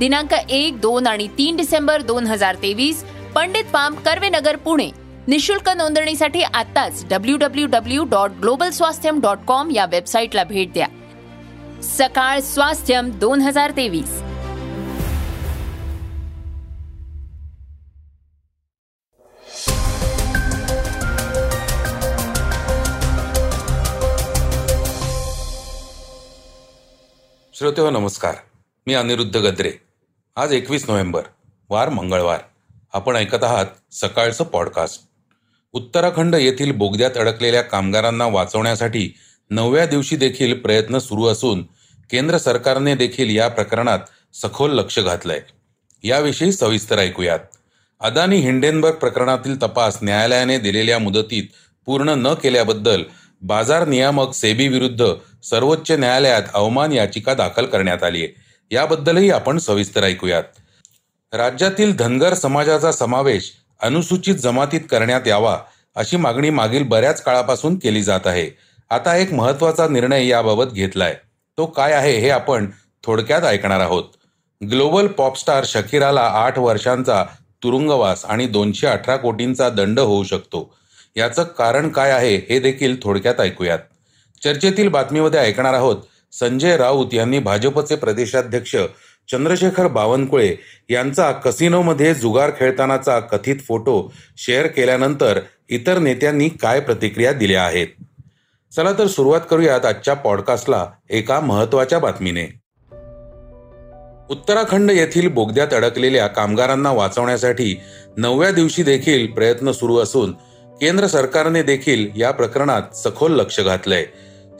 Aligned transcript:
दिनांक 0.00 0.32
एक 0.32 0.80
दोन 0.80 1.06
आणि 1.06 1.26
तीन 1.28 1.56
डिसेंबर 1.56 2.02
दोन 2.02 2.26
हजार 2.26 2.56
तेवीस 2.62 3.02
पंडित 3.34 3.64
पाम 3.72 3.94
कर्वेनगर 3.94 4.56
पुणे. 4.56 4.90
निशुल्क 5.28 5.68
नोंदणीसाठी 5.68 6.42
आताच 6.42 7.04
W 7.10 7.36
W 7.36 7.66
W 7.66 8.04
dot 8.04 8.30
global 8.40 8.70
Swasthyam 8.70 9.20
dot 9.20 9.38
com 9.46 9.70
या 9.70 9.86
वेबसाईटला 9.86 10.44
भेट 10.44 10.72
द्या. 10.72 10.86
सकाळ 11.82 12.40
स्वास्थ्यम 12.40 13.10
दोन 13.10 13.40
हजार 13.40 13.70
तेवीस. 13.76 14.22
श्रोते 27.54 27.80
हो 27.80 27.90
नमस्कार. 27.90 28.34
मी 28.86 28.94
अनिरुद्ध 28.94 29.36
गद्रे. 29.36 29.87
आज 30.38 30.52
एकवीस 30.52 30.84
नोव्हेंबर 30.88 31.22
वार 31.70 31.88
मंगळवार. 31.88 32.38
आपण 32.92 33.16
ऐकत 33.16 33.44
आहात 33.44 33.66
सकाळचं 33.92 34.44
पॉडकास्ट 34.44 35.00
उत्तराखंड 35.72 36.34
येथील 36.34 36.72
बोगद्यात 36.72 37.16
अडकलेल्या 37.16 37.62
कामगारांना 37.62 38.26
वाचवण्यासाठी 38.26 39.14
नवव्या 39.50 39.86
दिवशी 39.86 40.16
देखील 40.16 40.54
प्रयत्न 40.60 40.98
सुरू 40.98 41.26
असून 41.26 41.62
केंद्र 42.10 42.38
सरकारने 42.38 42.94
देखील 42.94 43.36
या 43.36 43.48
प्रकरणात 43.48 43.98
सखोल 44.34 44.70
लक्ष 44.70 44.98
घातलंय. 44.98 45.40
याविषयी 46.04 46.52
सविस्तर 46.52 46.98
ऐकूयात. 46.98 47.40
अदानी 48.00 48.36
हिंडेनबर्ग 48.36 48.94
प्रकरणातील 48.94 49.62
तपास 49.62 49.98
न्यायालयाने 50.02 50.58
दिलेल्या 50.58 50.98
मुदतीत 50.98 51.44
पूर्ण 51.86 52.08
न 52.08 52.34
केल्याबद्दल 52.34 53.02
बाजार 53.42 53.88
नियामक 53.88 54.34
सेबी 54.34 54.68
विरुद्ध 54.68 55.14
सर्वोच्च 55.42 55.90
न्यायालयात 55.90 56.42
अवमान 56.54 56.92
याचिका 56.92 57.34
दाखल 57.34 57.66
करण्यात 57.66 58.02
आली 58.02 58.24
आहे 58.24 58.47
याबद्दलही 58.70 59.30
आपण 59.30 59.58
सविस्तर 59.58 60.04
ऐकूयात. 60.04 60.42
राज्यातील 61.32 61.96
धनगर 61.96 62.34
समाजाचा 62.34 62.92
समावेश 62.92 63.52
अनुसूचित 63.82 64.34
जमातीत 64.34 64.80
करण्यात 64.90 65.26
यावा 65.26 65.58
अशी 65.96 66.16
मागणी 66.16 66.50
मागील 66.50 66.82
बऱ्याच 66.82 67.22
काळापासून 67.22 67.78
केली 67.78 68.02
जात 68.02 68.26
आहे. 68.26 68.50
आता 68.90 69.16
एक 69.16 69.32
महत्त्वाचा 69.32 69.88
निर्णय 69.88 70.26
याबाबत 70.26 70.72
घेतलाय. 70.72 71.16
तो 71.58 71.66
काय 71.66 71.92
आहे 71.92 72.18
हे 72.18 72.30
आपण 72.30 72.70
थोडक्यात 73.04 73.42
ऐकणार 73.42 73.80
आहोत. 73.80 74.04
ग्लोबल 74.70 75.06
पॉपस्टार 75.06 75.64
शकीराला 75.66 76.20
आठ 76.20 76.58
वर्षांचा 76.58 77.24
तुरुंगवास 77.62 78.24
आणि 78.24 78.46
दोनशे 78.46 78.86
अठरा 78.86 79.16
कोटींचा 79.16 79.68
दंड 79.68 80.00
होऊ 80.00 80.24
शकतो. 80.24 80.74
याचं 81.16 81.42
कारण 81.42 81.88
काय 81.88 82.10
आहे 82.10 82.36
हे 82.36 82.60
देखील 82.60 82.96
थोडक्यात 83.02 83.40
ऐकूयात. 83.40 83.78
चर्चेतील 84.44 84.88
बातमीमध्ये 84.88 85.40
ऐकणार 85.40 85.74
आहोत 85.74 85.96
संजय 86.32 86.76
राऊत 86.76 87.06
यांनी 87.12 87.38
भाजपचे 87.38 87.96
प्रदेशाध्यक्ष 87.96 88.76
चंद्रशेखर 89.30 89.86
बावनकुळे 89.86 90.56
यांचा 90.90 91.32
कसिनोमध्ये 91.32 92.14
जुगार 92.14 92.50
खेळतानाचा 92.50 93.20
कथित 93.20 93.56
फोटो 93.68 94.12
शेअर 94.36 94.66
केल्यानंतर 94.66 95.40
इतर 95.68 95.98
नेत्यांनी 95.98 96.48
काय 96.48 96.80
प्रतिक्रिया 96.80 97.32
दिल्या 97.32 97.62
आहेत? 97.62 97.86
चला 98.76 98.92
तर 98.92 99.06
सुरुवात 99.06 99.40
करूयात 99.50 99.84
आजच्या 99.84 100.14
पॉडकास्टला 100.14 100.86
एका 101.10 101.40
महत्त्वाच्या 101.40 101.98
बातमीने. 101.98 102.44
उत्तराखंड 104.30 104.90
येथील 104.90 105.28
बोगद्यात 105.28 105.74
अडकलेल्या 105.74 106.26
कामगारांना 106.26 106.92
वाचवण्यासाठी 106.92 107.80
नवव्या 108.16 108.50
दिवशी 108.50 108.82
देखील 108.82 109.26
प्रयत्न 109.26 109.70
सुरू 109.70 109.96
असून 109.96 110.32
केंद्र 110.80 111.06
सरकारने 111.06 111.62
देखील 111.62 112.08
या 112.16 112.30
प्रकरणात 112.30 112.96
सखोल 112.96 113.32
लक्ष 113.32 113.60
घातलंय. 113.60 114.04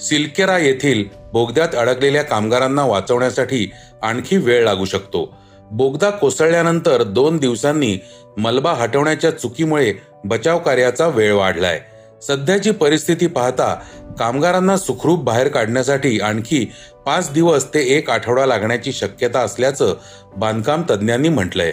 सिल्केरा 0.01 0.59
येथील 0.59 1.18
बोगद्यात 1.33 1.75
अडकलेल्या 1.75 2.23
कामगारांना 2.23 2.85
वाचवण्यासाठी 2.85 3.71
आणखी 4.03 4.37
वेळ 4.37 4.65
लागू 4.65 4.85
शकतो. 4.85 5.35
बोगदा 5.71 6.11
कोसळल्यानंतर 6.11 7.03
दोन 7.03 7.37
दिवसांनी 7.37 7.99
मलबा 8.37 8.73
हटवण्याच्या 8.73 9.31
चुकीमुळे 9.31 9.93
बचाव 10.25 10.59
कार्याचा 10.59 11.07
वेळ 11.07 11.33
वाढलाय. 11.33 11.81
सध्याची 12.23 12.71
परिस्थिती 12.71 13.27
पाहता 13.27 13.75
कामगारांना 14.19 14.77
सुखरूप 14.77 15.23
बाहेर 15.23 15.49
काढण्यासाठी 15.49 16.21
आणखी 16.21 16.73
पाच 17.07 17.33
दिवस 17.33 17.75
ते 17.75 17.81
एक 17.81 18.11
आठवडा 18.11 18.47
लागण्याची 18.47 18.93
शक्यता 18.93 19.41
असल्याचं 19.41 19.95
बांधकाम 20.37 20.83
तज्ज्ञांनी 20.91 21.29
म्हटलंय. 21.29 21.73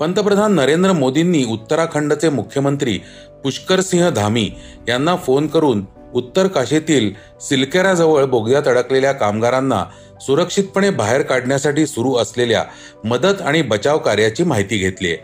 पंतप्रधान 0.00 0.52
नरेंद्र 0.52 0.92
मोदींनी 0.92 1.44
उत्तराखंडचे 1.44 2.28
मुख्यमंत्री 2.28 2.98
पुष्कर 3.44 3.80
सिंह 3.80 4.10
धामी 4.10 4.50
यांना 4.88 5.16
फोन 5.16 5.46
करून 5.46 5.84
उत्तर 6.14 6.46
काशीतील 6.46 7.10
सिलकेराजवळ 7.40 8.24
बोगद्यात 8.24 8.68
अडकलेल्या 8.68 9.12
कामगारांना 9.12 9.84
सुरक्षितपणे 10.20 10.90
बाहेर 10.90 11.22
काढण्यासाठी 11.22 11.86
सुरू 11.86 12.14
असलेल्या 12.14 12.64
मदत 13.04 13.42
आणि 13.42 13.62
बचाव 13.62 13.98
कार्याची 13.98 14.42
माहिती 14.42 14.76
घेतली 14.76 15.14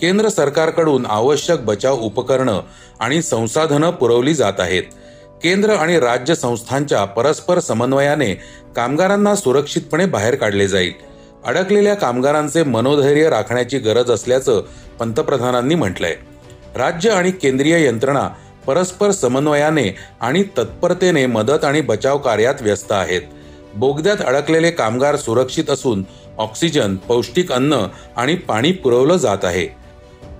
केंद्र 0.00 0.28
सरकारकडून 0.28 1.06
आवश्यक 1.06 1.64
बचाव 1.64 1.98
उपकरणं 2.00 2.60
आणि 3.00 3.22
संसाधनं 3.22 3.90
पुरवली 3.90 4.34
जात 4.34 4.52
आहेत. 4.58 4.82
केंद्र 5.42 5.70
आणि 5.70 6.00
राज्य 6.00 6.34
संस्थांच्या 6.34 7.04
परस्पर 7.04 7.58
समन्वयाने 7.58 8.34
कामगारांना 8.76 9.34
सुरक्षितपणे 9.36 10.06
बाहेर 10.06 10.34
काढले 10.34 10.68
जाईल. 10.68 10.92
अडकलेल्या 11.46 11.94
कामगारांचे 11.94 12.62
मनोधैर्य 12.62 13.30
राखण्याची 13.30 13.78
गरज 13.78 14.10
असल्याचं 14.10 14.62
पंतप्रधानांनी 15.00 15.74
म्हटलंय. 15.74 16.16
राज्य 16.76 17.10
आणि 17.10 17.30
केंद्रीय 17.30 17.86
यंत्रणा 17.86 18.28
परस्पर 18.68 19.10
समन्वयाने 19.10 19.90
आणि 20.20 20.42
तत्परतेने 20.56 21.24
मदत 21.26 21.64
आणि 21.64 21.80
बचाव 21.80 22.18
कार्यात 22.18 22.62
व्यस्त 22.62 22.92
आहेत. 22.92 23.22
बोगद्यात 23.74 24.22
अडकलेले 24.22 24.70
कामगार 24.70 25.16
सुरक्षित 25.16 25.70
असून 25.70 26.02
ऑक्सिजन 26.38 26.96
पौष्टिक 26.96 27.52
अन्न 27.52 27.76
आणि 28.16 28.34
पाणी 28.48 28.72
पुरवलं 28.72 29.16
जात 29.16 29.44
आहे. 29.44 29.66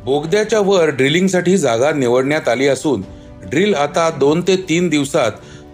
बोगद्याच्या 0.05 0.61
वर 0.61 0.91
ड्रिलिंगसाठी 0.91 1.56
जागा 1.59 1.93
निवडण्यात 1.93 2.49
आली 2.49 2.66
असून 2.66 3.03
ड्रिल 3.50 3.75
आता 3.75 4.09
दोन 4.11 4.41
ते 4.41 4.56
तीन 4.69 4.89
दिवसात 4.89 5.33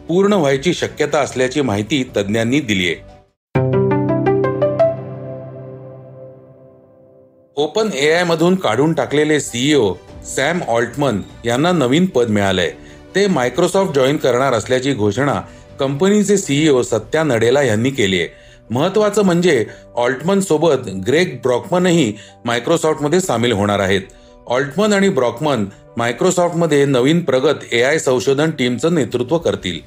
पूर्ण 0.08 0.32
व्हायची 0.32 0.74
शक्यता 0.74 1.20
असल्याची 1.20 1.60
माहिती 1.60 2.02
तज्ज्ञांनी 2.16 2.60
दिली 2.60 2.86
आहे 2.86 3.13
ओपन 7.56 7.90
ए 7.94 8.10
आय 8.12 8.22
मधून 8.24 8.54
काढून 8.54 8.92
टाकलेले 8.92 9.38
सीईओ 9.40 9.92
सॅम 10.26 10.62
ऑल्टमन 10.68 11.20
यांना 11.44 11.70
नवीन 11.72 12.06
पद 12.06 12.28
मिळालंय. 12.28 12.70
ते 13.14 13.26
मायक्रोसॉफ्ट 13.26 13.94
जॉईन 13.94 14.16
करणार 14.16 14.52
असल्याची 14.52 14.92
घोषणा 14.92 15.40
कंपनीचे 15.80 16.38
सीईओ 16.38 16.82
सत्या 16.82 17.22
नडेला 17.22 17.62
यांनी 17.62 17.90
केली 17.90 18.18
आहे. 18.18 18.28
महत्वाचं 18.70 19.24
म्हणजे 19.24 19.64
ऑल्टमन 19.94 20.40
सोबत 20.40 20.88
ग्रेग 21.06 21.36
ब्रॉकमनही 21.42 22.12
मायक्रोसॉफ्टमध्ये 22.44 23.20
सामील 23.20 23.52
होणार 23.52 23.80
आहेत. 23.80 24.02
ऑल्टमन 24.46 24.92
आणि 24.92 25.08
ब्रॉकमन 25.08 25.64
मायक्रोसॉफ्टमध्ये 25.96 26.84
नवीन 26.84 27.24
प्रगत 27.24 27.72
ए 27.72 27.82
आय 27.82 27.98
संशोधन 27.98 28.50
टीमचं 28.50 28.94
नेतृत्व 28.94 29.38
करतील. 29.38 29.80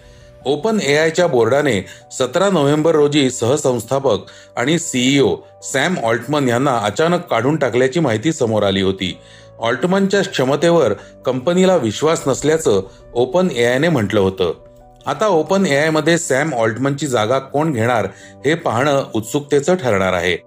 ओपन 0.45 0.79
ए 0.79 0.95
आयच्या 0.97 1.27
बोर्डाने 1.27 1.81
सतरा 2.11 2.49
नोव्हेंबर 2.49 2.95
रोजी 2.95 3.29
सहसंस्थापक 3.29 4.29
आणि 4.55 4.79
सीईओ 4.79 5.35
सॅम 5.63 5.95
ऑल्टमन 6.03 6.49
यांना 6.49 6.77
अचानक 6.77 7.27
काढून 7.27 7.55
टाकल्याची 7.55 7.99
माहिती 7.99 8.33
समोर 8.33 8.63
आली 8.63 8.81
होती. 8.81 9.17
ऑल्टमनच्या 9.59 10.21
क्षमतेवर 10.21 10.93
कंपनीला 11.25 11.75
विश्वास 11.75 12.23
नसल्याचं 12.27 12.81
ओपन 13.13 13.47
ए 13.51 13.65
आयने 13.65 13.89
म्हटलं 13.89 14.19
होतं. 14.19 14.53
आता 15.05 15.27
ओपन 15.27 15.65
ए 15.65 15.75
आयमध्ये 15.75 16.17
सॅम 16.17 16.53
ऑल्टमनची 16.53 17.07
जागा 17.07 17.39
कोण 17.39 17.71
घेणार 17.71 18.07
हे 18.45 18.53
पाहणं 18.53 19.03
उत्सुकतेचं 19.15 19.75
ठरणार 19.75 20.13
आहे. 20.13 20.46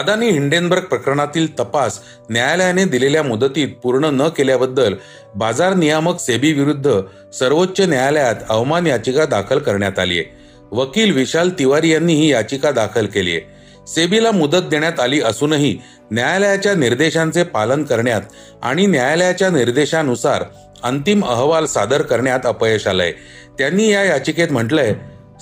अदानी 0.00 0.28
हिंडेनबर्ग 0.30 0.82
प्रकरणातील 0.82 1.46
तपास 1.58 1.98
न्यायालयाने 2.30 2.84
दिलेल्या 2.84 3.22
मुदतीत 3.22 3.68
पूर्ण 3.82 4.04
न 4.04 4.28
केल्याबद्दल 4.28 4.94
बाजार 5.34 5.74
नियामक 5.74 6.20
सेबी 6.20 6.52
विरुद्ध 6.52 7.00
सर्वोच्च 7.38 7.80
न्यायालयात 7.80 8.34
अवमान 8.48 8.86
याचिका 8.86 9.24
दाखल 9.24 9.58
करण्यात 9.58 9.98
आली 9.98 10.18
आहे. 10.18 10.24
वकील 10.72 11.12
विशाल 11.12 11.50
तिवारी 11.50 11.92
यांनी 11.92 12.14
ही 12.14 12.30
याचिका 12.32 12.70
दाखल 12.70 13.06
केली 13.06 13.30
आहे. 13.30 13.86
सेबीला 13.86 14.30
मुदत 14.30 14.68
देण्यात 14.70 15.00
आली 15.00 15.20
असूनही 15.20 15.76
न्यायालयाच्या 16.10 16.74
निर्देशांचे 16.74 17.42
पालन 17.42 17.82
करण्यात 17.82 18.22
आणि 18.62 18.86
न्यायालयाच्या 18.86 19.50
निर्देशानुसार 19.50 20.44
अंतिम 20.82 21.24
अहवाल 21.24 21.66
सादर 21.66 22.02
करण्यात 22.02 22.46
अपयश 22.46 22.86
आलंय. 22.86 23.12
त्यांनी 23.58 23.92
या 23.92 24.02
याचिकेत 24.04 24.48
म्हटलंय 24.50 24.94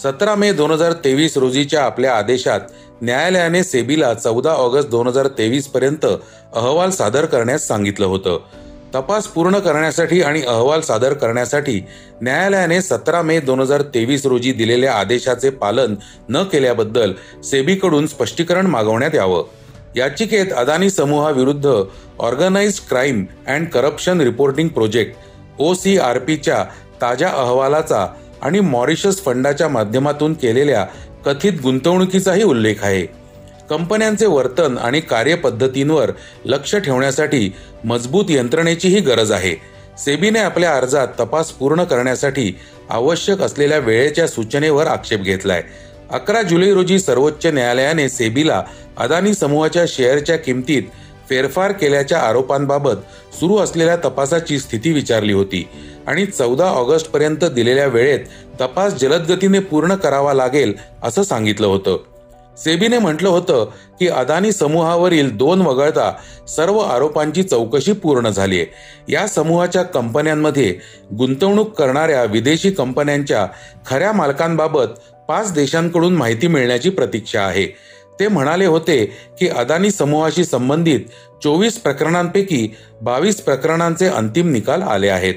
सतरा 0.02 0.34
मे 0.34 0.52
दोन 0.52 0.70
हजार 0.70 0.92
तेवीस 1.04 1.36
रोजीच्या 1.36 1.82
आपल्या 1.82 2.14
आदेशात 2.14 2.60
न्यायालयाने 3.02 3.62
सेबीला 3.64 4.14
चौदा 4.14 4.52
ऑगस्ट 4.52 4.88
दोन 4.88 5.06
हजार 5.06 5.26
तेवीस 5.38 5.66
पर्यंत 5.66 6.06
अहवाल 6.06 6.90
सादर 6.90 7.24
करण्यास 7.24 7.66
सांगितलं 7.68 8.06
होतं. 8.06 8.38
तपास 8.94 9.26
पूर्ण 9.26 9.58
करण्यासाठी 9.58 10.20
आणि 10.22 10.42
अहवाल 10.42 10.80
सादर 10.80 11.12
करण्यासाठी 11.12 11.80
न्यायालयाने 12.22 12.80
सतरा 12.82 13.22
मे 13.22 13.38
दोन 13.40 13.60
हजार 13.60 13.82
तेवीस 13.94 14.26
रोजी 14.26 14.52
दिलेल्या 14.52 14.92
आदेशाचे 14.92 15.50
पालन 15.50 15.94
न 16.28 16.42
केल्याबद्दल 16.42 17.12
सेबीकडून 17.44 18.06
स्पष्टीकरण 18.06 18.66
मागवण्यात 18.66 19.14
यावं. 19.14 19.44
याचिकेत 19.96 20.52
Adani 20.52 20.90
समूहाविरुद्ध 20.90 21.72
organised 22.18 22.88
crime 22.88 23.24
and 23.46 23.68
corruption 23.68 24.20
reporting 24.20 24.68
project 24.68 25.60
O 25.60 25.72
C 25.74 25.96
R 25.98 26.18
पीच्या 26.18 26.64
ताज्या 27.02 27.28
अहवालाचा 27.28 28.06
आणि 28.42 28.60
मॉरिशस 28.60 29.22
फंडाच्या 29.24 29.68
माध्यमातून 29.68 30.34
केलेल्या 30.34 30.86
कथित 31.28 31.52
गुंतवणुकीचाही 31.62 32.42
उल्लेख 32.42 32.74
आहे. 32.82 33.06
कंपन्यांचे 33.70 34.26
वर्तन 34.26 34.78
आणि 34.78 35.00
कार्यपद्धतींवर 35.00 36.10
लक्ष 36.44 36.76
ठेवण्यासाठी 36.76 37.52
मजबूत 37.84 38.24
यंत्रणेचीही 38.28 39.00
गरज 39.00 39.32
आहे. 39.32 39.54
सेबीने 39.98 40.38
आपल्या 40.38 40.76
अर्जात 40.76 41.08
तपास 41.20 41.50
पूर्ण 41.50 41.84
करण्यासाठी 41.84 42.58
आवश्यक 42.90 43.40
असलेल्या 43.40 43.78
वेळेच्या 43.78 44.26
सूचनेवर 44.26 44.86
आक्षेप 44.86 45.20
घेतलाय. 45.20 45.62
अकरा 46.10 46.42
जुलै 46.42 46.72
रोजी 46.72 46.98
सर्वोच्च 46.98 47.46
न्यायालयाने 47.46 48.08
सेबीला 48.08 48.62
अदानी 48.96 49.34
समूहाच्या 49.34 49.84
शेअरच्या 49.88 50.36
किमतीत 50.36 50.82
फेरफार 51.28 51.72
केल्याच्या 51.72 52.18
आरोपांबाबत 52.18 53.34
सुरू 53.40 53.56
असलेल्या 53.56 53.96
तपासाची 53.96 54.58
स्थिती 54.58 54.92
विचारली 54.92 55.32
होती. 55.32 55.68
आणि 56.06 56.26
चौदा 56.26 56.64
ऑगस्ट 56.64 57.10
पर्यंत 57.10 57.44
दिलेल्या 57.44 57.86
वेळेत 57.86 58.20
तपास 58.60 58.94
जलद 58.94 59.30
गतीने 59.32 59.58
पूर्ण 59.58 59.94
करावा 59.94 60.34
लागेल 60.34 60.74
असं 61.02 61.22
सांगितलं 61.22 61.66
होतं. 61.66 61.96
सेबीने 62.58 62.98
म्हटलं 62.98 63.28
होतं 63.28 63.70
की 64.00 64.08
अदानी 64.08 64.52
समूहावरील 64.52 65.36
दोन 65.36 65.60
वगळता 65.62 66.12
सर्व 66.48 66.78
आरोपांची 66.78 67.42
चौकशी 67.42 67.92
पूर्ण 67.92 68.28
झाली 68.28 68.56
आहे 68.56 68.66
या 69.12 69.26
समूहाच्या 69.26 69.82
कंपन्यांमध्ये 69.82 70.74
गुंतवणूक 71.18 71.74
करणाऱ्या 71.74 72.24
विदेशी 72.24 72.70
कंपन्यांच्या 72.70 73.46
खऱ्या 73.86 74.12
मालकांबाबत 74.12 74.86
पाच 75.28 75.52
देशांकडून 75.52 76.16
माहिती 76.16 76.46
मिळण्याची 76.46 76.90
प्रतीक्षा 76.90 77.40
आहे. 77.40 77.76
ते 78.20 78.28
म्हणाले 78.28 78.66
होते 78.66 79.04
की 79.40 79.48
अदानी 79.48 79.90
समूहाशी 79.90 80.44
संबंधित 80.44 81.00
चोवीस 81.42 81.78
प्रकरणांपैकी 81.78 82.68
बावीस 83.02 83.40
प्रकरणांचे 83.40 84.06
अंतिम 84.06 84.48
निकाल 84.48 84.82
आले 84.82 85.08
आहेत. 85.08 85.34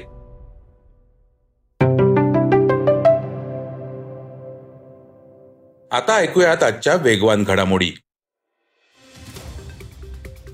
आता 5.90 6.16
ऐकूयात 6.16 6.62
आजच्या 6.62 6.94
वेगवान 6.94 7.44
घडामोडी. 7.44 7.90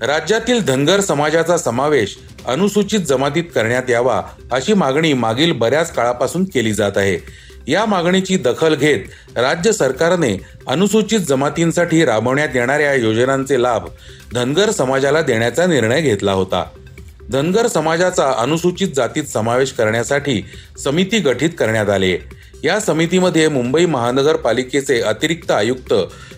राज्यातील 0.01 0.65
धनगर 0.65 0.99
समाजाचा 0.99 1.57
समावेश 1.57 2.17
अनुसूचित 2.45 2.99
जमातीत 2.99 3.43
करण्यात 3.55 3.89
यावा 3.89 4.21
अशी 4.51 4.73
मागणी 4.73 5.13
मागील 5.13 5.51
बऱ्याच 5.51 5.93
काळापासून 5.93 6.43
केली 6.43 6.73
जात 6.73 6.91
आहे. 6.95 7.48
या 7.67 7.85
मागणीची 7.85 8.37
दखल 8.37 8.75
घेत 8.75 9.37
राज्य 9.37 9.71
सरकारने 9.71 10.35
अनुसूचित 10.67 11.19
जमातींसाठी 11.19 12.05
राबवण्यात 12.05 12.55
येणाऱ्या 12.55 12.93
योजनांचे 12.93 13.61
लाभ 13.61 13.87
धनगर 14.33 14.71
समाजाला 14.71 15.21
देण्याचा 15.21 15.65
निर्णय 15.65 16.01
घेतला 16.01 16.31
होता. 16.31 16.63
धनगर 17.31 17.67
समाजाचा 17.67 18.31
अनुसूचित 18.37 18.87
जातीत 18.95 19.23
समावेश 19.23 19.71
करण्यासाठी 19.71 20.41
समिती 20.83 21.19
गठीत 21.19 21.49
करण्यात 21.59 21.89
आली. 21.89 22.17
या 22.63 22.79
समितीमध्ये 22.79 23.47
मुंबई 23.47 23.85
महानगरपालिकेचे 23.85 25.01
अतिरिक्त 25.01 25.51
आयुक्त 25.51 25.93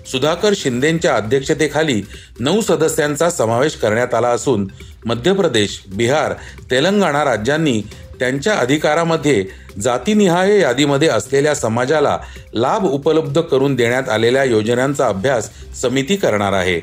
सुधाकर 0.07 0.53
शिंदेच्या 0.55 1.15
अध्यक्षतेखाली 1.15 2.01
नऊ 2.39 2.61
सदस्यांचा 2.61 3.29
समावेश 3.29 3.75
करण्यात 3.75 4.13
आला 4.13 4.27
असून 4.27 4.67
मध्य 5.05 5.33
प्रदेश 5.33 5.81
बिहार 5.87 6.33
तेलंगणा 6.71 7.23
राज्यांनी 7.23 7.81
त्यांच्या 8.21 8.53
अधिकारामध्ये 8.53 9.45
जातीनिहाय 9.81 10.59
यादीमध्ये 10.59 11.07
असलेल्या 11.07 11.55
समाजाला 11.55 12.19
लाभ 12.53 12.85
उपलब्ध 12.85 13.41
करून 13.41 13.75
देण्यात 13.75 14.09
आलेल्या 14.09 14.43
योजनांचा 14.43 15.07
अभ्यास 15.07 15.49
समिती 15.81 16.15
करणार 16.15 16.53
आहे. 16.53 16.79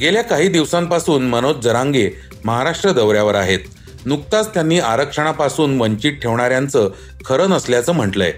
गेल्या 0.00 0.22
काही 0.22 0.48
दिवसांपासून 0.48 1.28
मनोज 1.28 1.56
जरांगे 1.56 2.10
महाराष्ट्र 2.44 2.92
दौऱ्यावर 2.92 3.34
आहेत. 3.34 3.58
नुकताच 4.04 4.54
त्यांनी 4.54 4.78
आरक्षणापासून 4.78 5.80
वंचित 5.80 6.12
ठेवणाऱ्यांचं 6.12 6.88
खरं 7.24 7.50
नसल्याचं 7.50 7.92
म्हटलंय. 7.92 8.32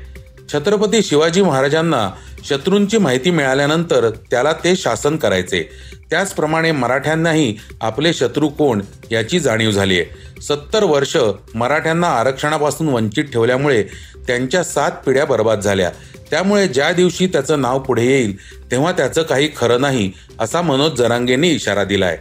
छत्रपती 0.53 1.03
शिवाजी 1.03 1.43
महाराजांना 1.43 2.11
शत्रूंची 2.49 2.99
माहिती 2.99 3.31
मिळाल्यानंतर 3.31 4.09
त्याला 4.31 4.53
ते 4.65 4.75
शासन 4.77 5.17
करायचे. 5.17 5.63
त्याचप्रमाणे 6.11 6.73
मराठ्यांनाही 6.73 7.57
आपले 7.81 8.13
शत्रू 8.15 8.49
कोण 8.49 8.83
याची 9.11 9.41
जाणीव 9.41 9.71
झाली 9.71 10.01
आहे 10.01 10.43
सत्तर 10.43 10.85
वर्ष 10.85 11.17
मराठ्यांना 11.55 12.09
आरक्षणापासून 12.09 12.89
वंचित 12.89 13.25
ठेवल्यामुळे 13.25 13.83
त्यांच्या 14.27 14.63
सात 14.65 14.91
पिढ्या 15.07 15.25
बर्बाद 15.25 15.61
झाल्या. 15.61 15.91
त्यामुळे 16.31 16.69
ज्या 16.69 16.93
दिवशी 16.93 17.27
त्याचं 17.27 17.61
नाव 17.61 17.79
पुढे 17.79 18.05
येईल 18.05 18.37
तेव्हा 18.71 18.93
त्याचं 18.93 19.23
काही 19.23 19.49
खरं 19.57 19.81
नाही 19.81 20.11
असा 20.41 20.63
मनोज 20.63 20.99
जरांगेंनी 20.99 21.49
इशारा 21.49 21.85
दिलाय. 21.85 22.19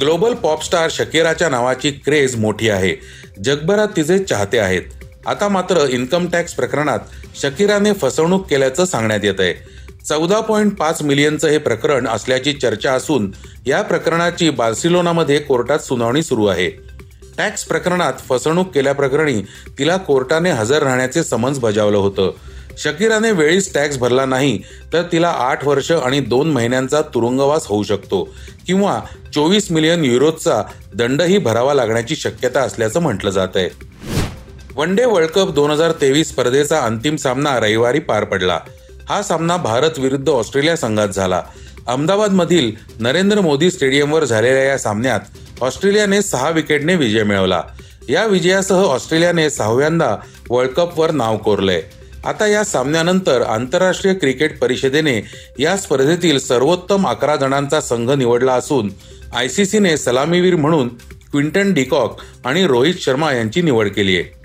ग्लोबल 0.00 0.34
पॉपस्टार 0.34 0.88
शकेराच्या 0.90 1.48
नावाची 1.48 1.90
क्रेज 1.90 2.36
मोठी 2.36 2.68
आहे. 2.70 2.94
जगभरात 3.44 3.88
तिचे 3.96 4.18
चाहते 4.18 4.58
आहेत. 4.58 4.82
आता 5.26 5.48
मात्र 5.48 5.86
इन्कम 5.90 6.26
टॅक्स 6.26 6.54
प्रकरणात 6.54 6.98
शकीराने 7.36 7.92
फसवणूक 7.92 8.46
केल्याचं 8.50 8.84
सांगण्यात 8.84 9.24
येत 9.24 9.40
आहे 9.40 9.54
चौदा 10.04 10.40
पॉईंट 10.40 10.74
पाच 10.76 11.02
मिलियनचं 11.02 11.48
हे 11.48 11.58
प्रकरण 11.58 12.06
असल्याची 12.06 12.52
चर्चा 12.52 12.92
असून 12.92 13.30
या 13.66 13.80
प्रकरणाची 13.82 14.50
बार्सिलोनामध्ये 14.50 15.38
कोर्टात 15.38 15.78
सुनावणी 15.78 16.22
सुरू 16.22 16.46
आहे. 16.46 16.68
टॅक्स 17.38 17.64
प्रकरणात 17.64 18.20
फसवणूक 18.28 18.70
केल्याप्रकरणी 18.74 19.42
तिला 19.78 19.96
कोर्टाने 19.96 20.50
हजर 20.50 20.82
राहण्याचे 20.82 21.22
समन्स 21.24 21.58
बजावलं 21.58 21.98
होतं. 21.98 22.30
शकीराने 22.78 23.30
वेळीच 23.32 23.72
टॅक्स 23.74 23.98
भरला 23.98 24.24
नाही 24.24 24.58
तर 24.92 25.02
तिला 25.12 25.28
आठ 25.28 25.66
वर्ष 25.66 25.90
आणि 25.92 26.20
दोन 26.20 26.50
महिन्यांचा 26.52 27.00
तुरुंगवास 27.14 27.66
होऊ 27.66 27.82
शकतो 27.82 28.22
किंवा 28.66 29.00
चोवीस 29.34 29.70
मिलियन 29.70 30.04
युरोचा 30.04 30.62
दंडही 30.94 31.38
भरावा 31.38 31.74
लागण्याची 31.74 32.16
शक्यता 32.16 32.60
असल्याचं 32.60 33.00
म्हटलं 33.00 33.30
जात 33.30 33.56
आहे 33.56 33.68
वन 34.76 34.94
डे 34.94 35.04
वर्ल्ड 35.04 35.30
कप 35.30 35.50
दोन 35.54 35.70
हजार 35.70 35.92
तेवीस 36.00 36.28
स्पर्धेचा 36.28 36.78
अंतिम 36.78 37.16
सामना 37.16 37.56
रविवारी 37.58 37.98
पार 38.00 38.24
पडला. 38.24 38.58
हा 39.08 39.20
सामना 39.22 39.56
भारत 39.56 39.98
विरुद्ध 39.98 40.28
ऑस्ट्रेलिया 40.28 40.74
संघात 40.76 41.08
झाला. 41.08 41.40
अहमदाबाद 41.86 42.32
मधील 42.32 42.70
नरेंद्र 43.00 43.40
मोदी 43.40 43.70
स्टेडियमवर 43.70 44.24
झालेल्या 44.24 44.64
या 44.64 44.76
सामन्यात 44.78 45.62
ऑस्ट्रेलियाने 45.62 46.20
सहा 46.22 46.50
विकेटने 46.50 46.94
विजय 46.96 47.22
मिळवला. 47.22 47.62
या 48.08 48.24
विजयासह 48.26 48.82
ऑस्ट्रेलियाने 48.84 49.48
सहाव्यांदा 49.50 50.14
वर्ल्ड 50.50 50.72
कपवर 50.72 51.10
नाव 51.12 51.36
कोरलंय. 51.36 51.82
आता 52.24 52.46
या 52.46 52.64
सामन्यानंतर 52.64 53.42
आंतरराष्ट्रीय 53.42 54.14
क्रिकेट 54.14 54.58
परिषदेने 54.60 55.20
या 55.58 55.76
स्पर्धेतील 55.76 56.38
सर्वोत्तम 56.38 57.06
अकरा 57.08 57.36
जणांचा 57.36 57.80
संघ 57.80 58.10
निवडला 58.10 58.54
असून 58.54 58.90
आयसीसीने 59.34 59.96
सलामीवीर 59.96 60.56
म्हणून 60.56 60.88
क्विंटन 61.32 61.72
डिकॉक 61.74 62.20
आणि 62.44 62.66
रोहित 62.66 62.94
शर्मा 63.00 63.32
यांची 63.32 63.62
निवड 63.62 63.88
केली 63.88 64.16
आहे 64.16 64.35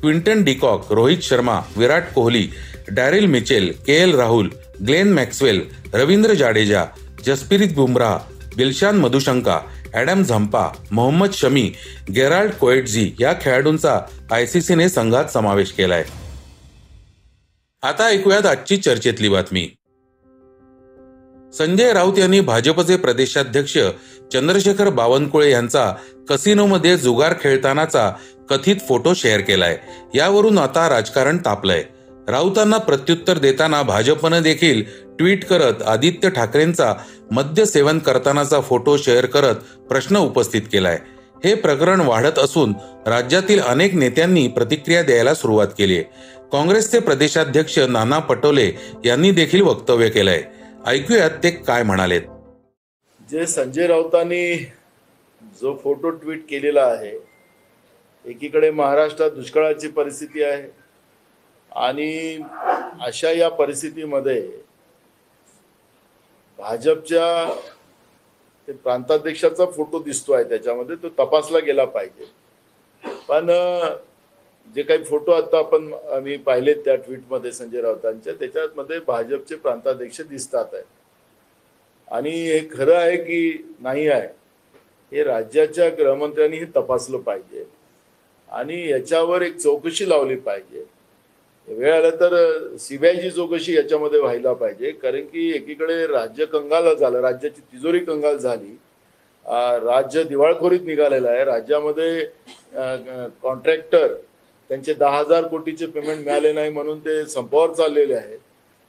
Quinton 0.00 0.44
de Kock 0.44 0.92
Rohit 0.92 1.18
Sharma 1.22 1.60
Virat 1.76 2.12
Kohli 2.12 2.48
Daryl 2.90 3.26
Mitchell 3.26 3.72
K 3.86 3.92
L 3.92 4.14
Rahul 4.14 4.50
Glenn 4.86 5.12
Maxwell 5.12 5.60
Ravindra 5.94 6.34
Jadeja 6.34 6.84
Jasprit 7.26 7.74
Bumrah 7.74 8.18
Dilshan 8.56 8.96
Madushanka 8.96 9.60
Adam 9.94 10.22
Zampa 10.22 10.66
Mohammed 10.90 11.32
Shami 11.32 11.70
Gerald 12.14 12.52
Coetzee 12.52 13.10
या 13.20 13.32
खेळाडूंचा 13.40 13.98
आयसीसीने 14.32 14.88
संघात 14.88 15.24
समावेश 15.24 15.72
केलाय. 15.72 16.04
आता 17.82 18.06
ऐकूयात 18.06 18.46
आजची 18.46 18.76
चर्चेतली 18.76 19.28
बातमी. 19.28 19.68
संजय 21.54 21.92
राऊत 21.92 22.18
यांनी 22.18 22.40
भाजपचे 22.40 22.96
प्रदेशाध्यक्ष 22.96 23.76
चंद्रशेखर 24.32 24.88
बावनकुळे 24.88 25.50
यांचा 25.50 25.92
कसिनोमध्ये 26.28 26.96
जुगार 26.96 27.34
खेळतानाचा 27.40 28.10
कथित 28.50 28.76
फोटो 28.88 29.14
शेअर 29.14 29.40
केलाय. 29.40 29.78
यावरून 30.14 30.58
आता 30.58 30.88
राजकारण 30.88 31.38
तापलंय. 31.38 31.82
राऊतांना 32.28 32.78
प्रत्युत्तर 32.78 33.38
देताना 33.38 33.82
भाजपनं 33.82 34.42
देखील 34.42 34.82
ट्विट 35.18 35.44
करत 35.44 35.82
आदित्य 35.82 36.30
ठाकरेंचा 36.30 36.92
मद्य 37.30 37.64
सेवन 37.64 37.98
करतानाचा 37.98 38.60
फोटो 38.60 38.96
शेअर 38.96 39.26
करत 39.26 39.54
प्रश्न 39.88 40.16
उपस्थित 40.16 40.62
केलाय. 40.72 40.98
हे 41.44 41.54
प्रकरण 41.54 42.00
वाढत 42.00 42.38
असून 42.38 42.74
राज्यातील 43.06 43.60
अनेक 43.60 43.94
नेत्यांनी 43.94 44.46
प्रतिक्रिया 44.48 45.02
द्यायला 45.02 45.34
सुरुवात 45.34 45.68
केली 45.78 45.94
आहे 45.94 46.04
काँग्रेसचे 46.52 46.98
प्रदेशाध्यक्ष 46.98 47.78
नाना 47.78 48.18
पटोले 48.18 48.70
यांनी 49.04 49.30
देखील 49.30 49.60
वक्तव्य 49.60 50.08
केलंय. 50.08 50.42
ऐकूयात 50.86 51.30
ते 51.42 51.50
काय 51.66 51.82
म्हणालेत. 51.82 52.22
जे 53.28 53.46
संजय 53.46 53.86
राऊतांनी 53.86 54.56
जो 55.60 55.74
फोटो 55.82 56.10
ट्विट 56.10 56.44
केलेला 56.48 56.84
आहे 56.84 57.12
एकीकडे 58.24 58.70
महाराष्ट्रात 58.70 59.30
दुष्काळाची 59.30 59.88
परिस्थिती 59.88 60.42
आहे 60.42 60.68
आणि 61.72 62.38
अशा 63.06 63.30
या 63.30 63.48
परिस्थितीमध्ये 63.50 64.40
भाजपच्या 66.58 67.54
ते 68.68 68.72
प्रांताध्यक्षाचा 68.72 69.64
फोटो 69.76 69.98
दिसतो 70.02 70.32
आहे 70.32 70.44
त्याच्यामध्ये 70.48 70.96
तो 71.02 71.08
तपासला 71.18 71.58
गेला 71.66 71.84
पाहिजे. 71.84 72.24
पण 73.28 73.50
जे 74.76 74.82
काही 74.82 75.04
फोटो 75.04 75.32
आता 75.32 75.58
आपण 75.58 75.92
आम्ही 76.12 76.36
पाहिलेत 76.36 76.76
त्या 76.84 76.94
ट्विटमध्ये 76.96 77.52
संजय 77.52 77.80
राऊतांच्या 77.80 78.32
त्याच्यामध्ये 78.40 78.98
भाजपचे 79.06 79.56
प्रांताध्यक्ष 79.56 80.20
दिसतात 80.20 80.74
आहे 80.74 80.82
आणि 82.08 82.30
हे 82.30 82.58
खरं 82.72 82.94
आहे 82.96 83.16
की 83.16 83.72
नाही 83.80 84.06
आहे 84.08 84.28
हे 85.12 85.22
राज्याच्या 85.24 85.88
गृहमंत्र्यांनी 85.98 86.56
हे 86.56 86.64
तपासलं 86.76 87.18
पाहिजे. 87.18 87.64
आणि 88.48 88.88
याच्यावर 88.90 89.42
एक 89.42 89.56
चौकशी 89.56 90.08
लावली 90.08 90.36
पाहिजे. 90.36 90.84
वेळ 91.68 91.92
आला 91.92 92.10
तर 92.20 92.76
सीबीआयची 92.80 93.30
चौकशी 93.30 93.76
याच्यामध्ये 93.76 94.20
व्हायला 94.20 94.52
पाहिजे 94.52 94.90
कारण 95.02 95.24
की 95.26 95.50
एकीकडे 95.56 96.06
राज्य 96.06 96.44
कंगाल 96.52 96.94
झालं 96.94 97.20
राज्याची 97.20 97.60
तिजोरी 97.72 97.98
कंगाल 98.04 98.36
झाली. 98.38 98.76
राज्य 99.84 100.22
दिवाळखोरीत 100.24 100.80
निघालेलं 100.86 101.28
आहे. 101.30 101.44
राज्यामध्ये 101.44 102.24
कॉन्ट्रॅक्टर 103.42 104.14
त्यांचे 104.70 104.94
दहा 104.94 105.18
हजार 105.18 105.46
कोटीचे 105.48 105.86
पेमेंट 105.86 106.24
मिळाले 106.24 106.52
नाही 106.52 106.70
म्हणून 106.70 106.98
ते 106.98 107.24
संपावर 107.26 107.72
चाललेले 107.72 108.14
आहेत. 108.14 108.38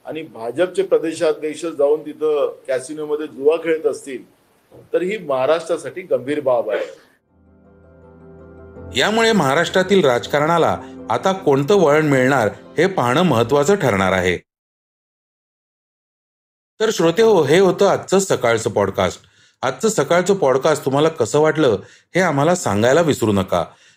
आणि 0.06 0.22
भाजपचे 0.22 0.82
प्रदेशाध्यक्ष 0.82 1.64
जाऊन 1.78 2.00
तिथं 2.06 2.54
कॅसिनोमध्ये 2.68 3.26
जुवा 3.26 3.56
खेळत 3.56 3.86
असतील 3.86 4.22
तर 4.92 5.02
ही 5.02 5.18
महाराष्ट्रासाठी 5.18 6.02
गंभीर 6.02 6.40
बाब 6.40 6.70
आहे. 6.70 6.86
यामुळे 8.98 9.32
महाराष्ट्रातील 9.32 10.04
राजकारणाला 10.04 10.78
आता 11.10 11.32
कोणतं 11.32 11.80
वळण 11.80 12.06
मिळणार 12.06 12.48
हे 12.78 12.86
पाहणं 12.86 13.22
महत्वाचं 13.22 13.74
ठरणार 13.74 14.12
आहे. 14.12 14.36
तर 16.80 16.90
श्रोते 16.90 17.22
हो 17.22 17.42
हे 17.42 17.58
होतं 17.58 17.86
आजचं 17.86 18.18
सकाळचं 18.18 18.70
पॉडकास्ट 18.70 19.20
आजचं 19.62 19.88
सकाळचं 19.88 20.34
पॉडकास्ट 20.34 20.84
तुम्हाला 20.84 21.08
कसं 21.08 21.40
वाटलं 21.40 21.76
हे 22.14 22.20
आम्हाला 22.20 22.54
सांगायला 22.54 23.00
विसरू 23.00 23.32
नका. 23.32 23.64